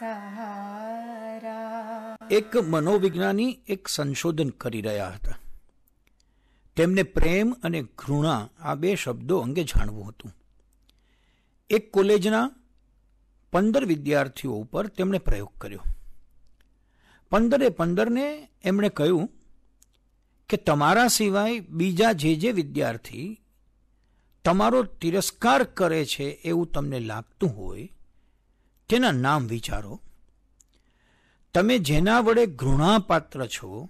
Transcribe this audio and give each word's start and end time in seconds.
સહારા 0.00 2.16
એક 2.30 2.56
મનોવિજ્ઞાની 2.56 3.58
એક 3.68 3.88
સંશોધન 3.88 4.48
કરી 4.48 4.80
રહ્યા 4.80 5.08
હતા. 5.08 5.38
તેમને 6.76 7.02
પ્રેમ 7.02 7.54
અને 7.62 7.84
ઘૃણા 7.98 8.48
આ 8.60 8.74
બે 8.74 8.94
શબ્દો 8.94 9.38
અંગે 9.38 9.64
જાણવું 9.64 10.08
હતું. 10.08 10.32
એક 11.70 11.92
કોલેજના 11.92 12.50
પંદર 13.52 13.84
વિદ્યાર્થીઓ 13.84 14.52
ઉપર 14.52 14.86
તેમણે 14.86 15.18
પ્રયોગ 15.18 15.50
કર્યો. 15.58 15.82
પંદરે 17.30 17.68
પંદરને 17.68 18.48
એમણે 18.64 18.88
કહ્યું 18.88 19.30
કે 20.48 20.56
તમારા 20.56 21.08
સિવાય 21.08 21.60
બીજા 21.60 22.12
જે 22.12 22.34
જે 22.34 22.52
વિદ્યાર્થી 22.52 23.40
તમારો 24.44 24.82
તિરસ્કાર 24.82 25.64
કરે 25.64 26.04
છે 26.04 26.24
એવું 26.24 26.66
તમને 26.66 27.00
લાગતું 27.00 27.56
હોય 27.56 27.88
તેના 28.90 29.12
નામ 29.12 29.46
વિચારો. 29.46 30.00
તમે 31.54 31.78
જેના 31.78 32.20
વડે 32.20 32.46
ઘૃણાપાત્ર 32.46 33.46
છો, 33.46 33.88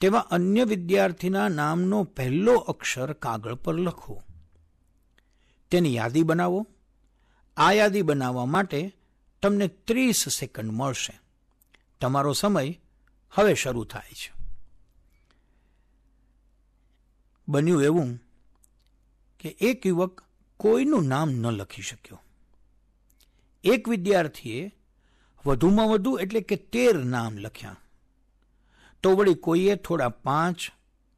તેવા 0.00 0.18
અન્ય 0.18 0.64
વિદ્યાર્થીના 0.64 1.48
નામનો 1.48 2.04
પહેલો 2.04 2.54
અક્ષર 2.54 3.12
કાગળ 3.12 3.54
પર 3.54 3.74
લખો. 3.74 4.22
તેની 5.70 5.94
યાદી 5.94 6.22
બનાવો. 6.22 6.66
આ 7.56 7.72
યાદી 7.72 8.02
બનાવવા 8.02 8.44
માટે 8.44 8.96
તમને 9.42 9.68
ત્રીસ 9.68 10.28
સેકન્ડ 10.28 10.72
મળશે. 10.72 11.20
તમારો 12.00 12.32
સમય 12.32 12.74
હવે 13.30 13.54
શરૂ 13.54 13.84
થાય 13.84 14.12
છે. 14.12 14.32
બન્યું 17.48 17.82
એવું 17.82 18.22
કે 19.40 19.48
એક 19.48 19.86
યુવક 19.86 20.22
કોઈનું 20.56 21.06
નામ 21.06 21.30
ન 21.30 21.46
લખી 21.46 21.82
શક્યો. 21.82 22.20
એક 23.64 23.88
વિદ્યાર્થીએ 23.88 24.74
વધુમાં 25.46 25.88
વધુ 25.88 26.18
એટલે 26.18 26.40
કે 26.40 26.56
તેર 26.56 27.04
નામ 27.04 27.38
લખ્યા. 27.38 27.76
તો 29.02 29.16
વળી 29.16 29.34
કોઈએ 29.34 29.76
થોડા 29.76 30.08
પાંચ, 30.08 30.70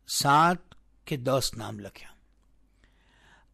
સાત 0.09 0.59
કે 1.07 1.17
દસ 1.17 1.51
નામ 1.57 1.79
લખ્યા. 1.79 2.11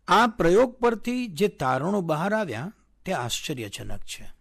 આ 0.09 0.27
પ્રયોગ 0.27 0.73
પરથી 0.73 1.27
જે 1.27 1.49
તારણો 1.49 2.01
બહાર 2.01 2.35
આવ્યા 2.35 2.73
તે 3.05 3.13
આશ્ચર્યજનક 3.13 4.01
છે. 4.01 4.33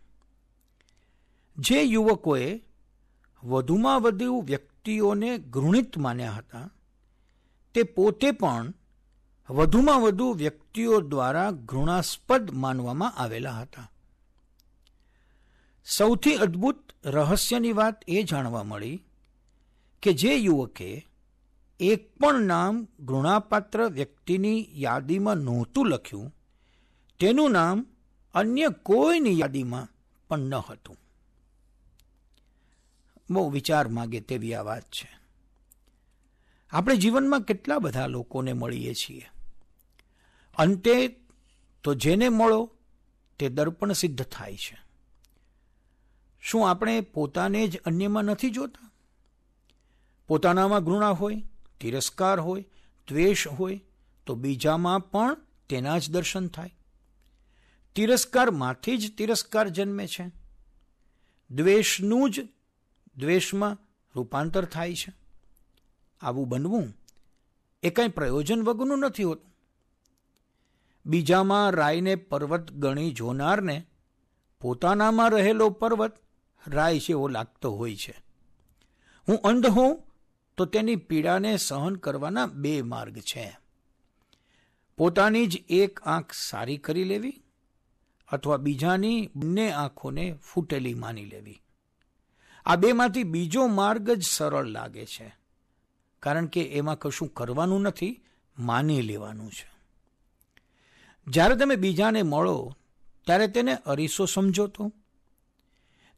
જે 1.57 1.81
યુવકોએ 1.81 2.61
વધુમાં 3.43 4.01
વધુ 4.01 4.41
વ્યક્તિઓને 4.41 5.37
ઘૃણિત 5.37 5.97
માન્યા 5.97 6.31
હતા, 6.31 6.71
તે 7.73 7.83
પોતે 7.83 8.31
પણ 8.31 8.73
વધુમાં 9.49 10.01
વધુ 10.01 10.33
વ્યક્તિઓ 10.33 11.01
દ્વારા 11.01 11.51
ઘૃણાસ્પદ 11.51 12.51
માનવામાં 12.51 13.15
આવેલા 13.15 13.51
હતા. 13.51 13.91
સૌથી 15.89 16.35
અદ્ભુત 16.35 16.91
રહસ્યની 17.05 17.71
વાત 17.71 18.03
એ 18.07 18.23
જાણવા 18.23 18.63
મળી 18.63 19.03
કે 20.01 20.13
જે 20.13 20.35
યુવકે 20.35 21.05
એક 21.79 22.17
પણ 22.17 22.41
નામ 22.41 22.87
ઘૃણાપાત્ર 22.99 23.87
વ્યક્તિની 23.87 24.69
યાદીમાં 24.73 25.35
નહોતું 25.35 25.87
લખ્યું, 25.87 26.35
તેનું 27.19 27.51
નામ 27.51 27.85
અન્ય 28.33 28.69
કોઈની 28.69 29.39
યાદીમાં 29.39 29.87
પણ 30.27 30.39
ન 30.39 30.55
હતું. 30.55 30.97
બહુ 33.29 33.49
વિચાર 33.49 33.87
માગે 33.87 34.19
તેવી 34.19 34.53
આ 34.53 34.61
વાત 34.61 34.83
છે. 34.83 35.19
આપણે 36.71 36.95
જીવનમાં 36.95 37.41
કેટલા 37.41 37.79
બધા 37.79 38.07
લોકોને 38.07 38.53
મળીએ 38.53 38.93
છીએ. 38.93 39.29
અંતે 40.57 41.19
તો 41.83 41.93
જેને 41.93 42.29
મળો 42.29 42.71
તે 43.39 43.49
દર્પણ 43.49 43.91
સિદ્ધ 43.93 44.23
થાય 44.23 44.55
છે. 44.55 44.88
શું 46.41 46.69
આપણે 46.69 47.01
પોતાને 47.01 47.67
જ 47.67 47.77
અન્યમાં 47.77 48.23
નથી 48.23 48.49
જોતા? 48.49 48.91
પોતાનામાં 50.27 50.83
ઘૃણા 50.83 51.09
હોય, 51.09 51.43
તિરસ્કાર 51.81 52.39
હોય, 52.39 52.65
દ્વેષ 53.09 53.47
હોય, 53.47 53.81
તો 54.25 54.35
બીજામાં 54.35 54.99
પણ 54.99 55.37
તેના 55.69 55.97
જ 55.97 56.09
દર્શન 56.09 56.47
થાય. 56.47 56.75
તિરસ્કારમાંથી 57.95 58.97
જ 58.97 59.17
તિરસ્કાર 59.17 59.69
જન્મે 59.69 60.07
છે. 60.07 60.31
દ્વેષનું 61.51 62.31
જ 62.31 62.47
દ્વેષમાં 63.17 63.77
રૂપાંતર 64.15 64.65
થાય 64.65 64.95
છે. 64.95 65.13
આવું 66.21 66.49
બનવું 66.49 66.93
એ 67.83 67.89
કંઈ 67.89 68.07
પ્રયોજન 68.07 68.63
વગરનું 68.63 68.99
નથી 68.99 69.23
હોતું. 69.23 69.55
બીજામાં 71.05 71.71
રાયને 71.71 72.15
પર્વત 72.15 72.71
ગણી 72.71 73.11
જોનારને 73.11 73.85
પોતાનામાં 74.61 75.29
રહેલો 75.29 75.69
પર્વત 75.69 76.28
રાય 76.67 76.99
જેવો 76.99 77.27
લાગતો 77.27 77.71
હોય 77.71 77.95
છે. 77.95 78.23
હું 79.27 79.41
અંધ 79.41 79.65
હોઉં 79.65 80.03
તો 80.57 80.65
તેની 80.65 80.95
પીડાને 80.95 81.57
સહન 81.57 81.95
કરવાના 81.95 82.45
બે 82.45 82.81
માર્ગ 82.81 83.17
છે. 83.17 83.57
પોતાની 84.97 85.47
જ 85.47 85.63
એક 85.69 85.99
આંખ 85.99 86.31
સારી 86.33 86.77
કરી 86.77 87.03
લેવી 87.03 87.43
અથવા 88.27 88.57
બીજાની 88.57 89.29
બંને 89.35 89.71
આંખોને 89.71 90.39
ફૂટેલી 90.53 90.93
માની 90.93 91.25
લેવી. 91.25 91.61
આ 92.65 92.75
બેમાંથી 92.75 93.23
બીજો 93.23 93.67
માર્ગ 93.67 94.11
જ 94.11 94.23
સરળ 94.23 94.65
લાગે 94.65 95.05
છે, 95.05 95.35
કારણ 96.19 96.45
કે 96.45 96.61
એમાં 96.61 96.99
કશું 96.99 97.33
કરવાનું 97.33 97.81
નથી, 97.81 98.23
માની 98.59 99.01
લેવાનું 99.01 99.51
છે. 99.51 99.71
જ્યારે 101.27 101.55
તમે 101.55 101.75
બીજાને 101.75 102.23
મળો, 102.23 102.75
ત્યારે 103.25 103.47
તેને 103.47 103.75
અરીસો 103.75 104.25
સમજો 104.25 104.67
તો. 104.67 104.91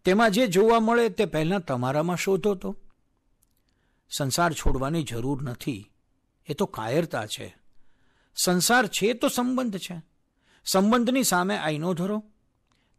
તેમાં 0.06 0.32
જે 0.32 0.48
જોવા 0.48 0.80
મળે 0.80 1.10
તે 1.10 1.26
પહેલાં 1.26 1.60
તમારામાં 1.60 2.18
શોધો 2.18 2.56
તો. 2.56 2.78
સંસાર 4.10 4.54
છોડવાની 4.54 5.04
જરૂર 5.04 5.44
નથી. 5.44 5.92
એ 6.46 6.54
તો 6.54 6.66
કાયરતા 6.66 7.26
છે. 7.26 7.56
સંસાર 8.36 8.88
છે 8.88 9.14
તો 9.14 9.28
સંબંધ 9.28 9.78
છે. 9.78 10.02
સંબંધની 10.66 11.24
સામે 11.24 11.58
આઈનો 11.58 11.94
ધરો. 11.94 12.24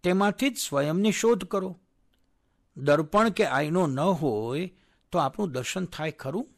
તેમાંથી 0.03 0.51
જ 0.51 0.59
સ્વયંની 0.59 1.13
શોધ 1.13 1.45
કરો. 1.45 1.81
દર્પણ 2.77 3.29
કે 3.29 3.47
આઈનો 3.47 3.87
ન 3.87 4.01
હોય 4.01 4.75
તો 5.13 5.19
આપણું 5.19 5.53
દર્શન 5.53 5.85
થાય 5.85 6.11
ખરું? 6.11 6.49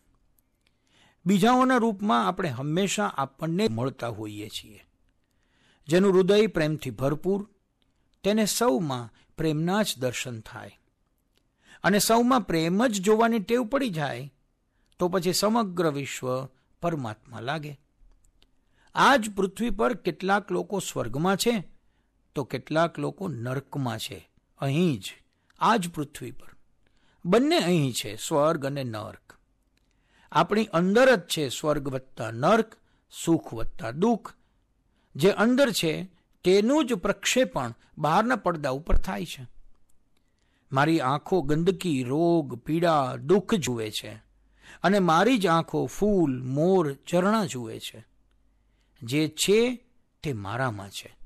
બીજાઓના 1.26 1.76
રૂપમાં 1.76 2.28
આપણે 2.28 2.48
હંમેશા 2.48 3.06
આપણને 3.06 3.68
મળતા 3.68 4.08
હોઈએ 4.08 4.48
છીએ. 4.48 4.84
જેનું 5.88 6.14
હૃદય 6.14 6.46
પ્રેમથી 6.46 6.90
ભરપૂર, 6.90 7.48
તેને 8.22 8.46
સૌમાં 8.46 9.23
પ્રેમના 9.36 9.82
જ 9.82 9.94
દર્શન 9.98 10.40
થાય. 10.40 10.78
અને 11.84 11.98
સૌમાં 11.98 12.40
પ્રેમ 12.40 12.86
જ 12.86 13.00
જોવાની 13.00 13.38
ટેવ 13.38 13.64
પડી 13.64 13.88
જાય, 13.88 14.32
તો 14.98 15.08
પછી 15.08 15.32
સમગ્ર 15.32 15.90
વિશ્વ 15.90 16.46
પરમાત્મા 16.82 17.40
લાગે. 17.40 17.80
આ 18.94 19.16
જ 19.16 19.34
પૃથ્વી 19.34 19.70
પર 19.70 19.94
કેટલાક 19.94 20.52
લોકો 20.52 20.78
સ્વર્ગમાં 20.78 21.36
છે, 21.36 21.68
તો 22.34 22.44
કેટલાક 22.44 22.98
લોકો 22.98 23.28
નર્કમાં 23.28 23.98
છે. 23.98 24.30
અહીં 24.58 25.00
જ 25.00 25.14
આ 25.60 25.76
જ 25.76 25.90
પૃથ્વી 25.90 26.30
પર. 26.30 26.50
બંને 27.24 27.56
અહીં 27.56 27.92
છે, 27.92 28.16
સ્વર્ગ 28.16 28.66
અને 28.66 28.84
નર્ક. 28.84 29.34
આપણી 30.32 30.64
અંદર 30.64 31.14
જ 31.14 31.20
છે 31.20 31.48
સ્વર્ગ 31.48 31.88
વત્તા 31.88 32.30
નર્ક, 32.30 32.74
સુખ 33.24 33.54
વત્તા 33.54 33.90
દુઃખ. 33.90 34.34
જે 35.16 35.30
અંદર 35.30 35.70
છે 35.70 36.13
તેનું 36.44 36.86
જ 36.86 36.94
પ્રક્ષેપણ 36.94 37.74
બહારના 37.98 38.36
પડદા 38.36 38.70
ઉપર 38.70 38.96
થાય 38.96 39.24
છે. 39.24 39.46
મારી 40.72 41.00
આંખો 41.00 41.42
ગંદકી, 41.42 42.02
રોગ, 42.02 42.54
પીડા, 42.54 43.16
દુઃખ 43.16 43.54
જુએ 43.54 43.90
છે 43.90 44.12
અને 44.82 44.98
મારી 44.98 45.38
જ 45.38 45.46
આંખો 45.46 45.86
ફૂલ, 45.86 46.42
મોર, 46.42 46.92
ઝરણા 46.92 47.44
જુએ 47.44 47.78
છે. 47.78 48.06
જે 49.02 49.28
છે 49.28 49.84
તે 50.22 50.32
મારામાં 50.32 50.90
છે. 50.90 51.16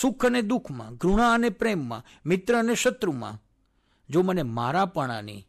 સુખ 0.00 0.26
અને 0.26 0.42
દુઃખમાં, 0.42 0.94
ઘૃણા 0.94 1.32
અને 1.32 1.48
પ્રેમમાં, 1.48 2.04
મિત્ર 2.26 2.58
અને 2.58 2.74
શત્રુમાં. 2.74 3.42
જો 4.10 4.22
મને 4.22 4.42
મારાપણાની 4.42 5.46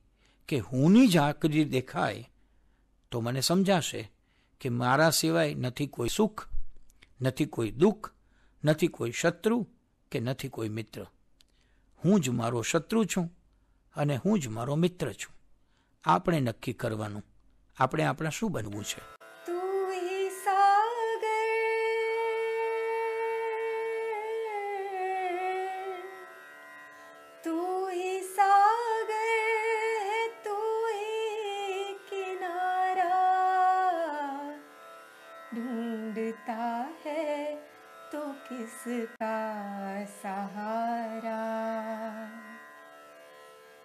કે 0.47 0.59
હુંની 0.59 1.07
જ 1.07 1.17
આકરી 1.17 1.63
દેખાય, 1.63 2.29
તો 3.11 3.21
મને 3.21 3.41
સમજાશે 3.41 4.11
કે 4.61 4.69
મારા 4.69 5.09
સિવાય 5.09 5.55
નથી 5.55 5.87
કોઈ 5.87 6.09
સુખ, 6.09 6.47
નથી 7.21 7.45
કોઈ 7.45 7.71
દુઃખ 7.71 8.14
નથી 8.65 8.87
કોઈ 8.87 9.11
શત્રુ 9.11 9.67
કે 10.11 10.19
નથી 10.19 10.49
કોઈ 10.49 10.69
મિત્ર. 10.69 11.05
હું 12.05 12.21
જ 12.21 12.29
મારો 12.29 12.61
શત્રુ 12.61 13.05
છું 13.05 13.37
અને 13.95 14.19
હું 14.25 14.39
જ 14.39 14.47
મારો 14.47 14.75
મિત્ર 14.75 15.13
છું. 15.13 15.35
આપણે 16.03 16.39
નક્કી 16.39 16.73
કરવાનું. 16.73 17.23
આપણે 17.77 18.03
આપણા 18.03 18.29
શું 18.29 18.51
બનવું 18.51 18.83
છે? 18.83 19.14
किसका 38.84 39.36
सहारा 40.14 41.36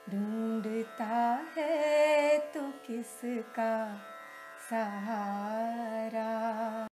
ढूंढता 0.10 1.20
है 1.58 2.38
तो 2.54 2.62
किसका 2.88 3.72
सहारा 4.70 6.32